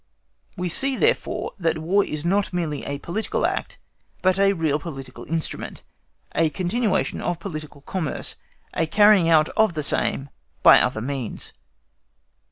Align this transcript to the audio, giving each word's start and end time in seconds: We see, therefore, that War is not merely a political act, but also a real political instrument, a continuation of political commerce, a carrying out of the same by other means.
We 0.57 0.67
see, 0.67 0.95
therefore, 0.95 1.51
that 1.59 1.77
War 1.77 2.03
is 2.03 2.25
not 2.25 2.51
merely 2.51 2.83
a 2.85 2.97
political 2.97 3.45
act, 3.45 3.77
but 4.23 4.39
also 4.39 4.45
a 4.49 4.53
real 4.53 4.79
political 4.79 5.25
instrument, 5.25 5.83
a 6.33 6.49
continuation 6.49 7.21
of 7.21 7.39
political 7.39 7.81
commerce, 7.81 8.33
a 8.73 8.87
carrying 8.87 9.29
out 9.29 9.49
of 9.49 9.75
the 9.75 9.83
same 9.83 10.29
by 10.63 10.81
other 10.81 11.01
means. 11.01 11.53